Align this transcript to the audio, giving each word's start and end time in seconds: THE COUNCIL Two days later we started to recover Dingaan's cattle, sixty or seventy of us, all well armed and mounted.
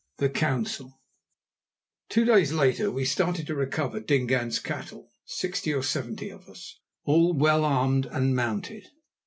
THE 0.17 0.29
COUNCIL 0.29 0.99
Two 2.09 2.25
days 2.25 2.51
later 2.51 2.89
we 2.89 3.05
started 3.05 3.45
to 3.45 3.53
recover 3.53 3.99
Dingaan's 3.99 4.57
cattle, 4.57 5.11
sixty 5.25 5.71
or 5.75 5.83
seventy 5.83 6.31
of 6.31 6.49
us, 6.49 6.79
all 7.05 7.33
well 7.33 7.63
armed 7.63 8.07
and 8.07 8.35
mounted. 8.35 8.87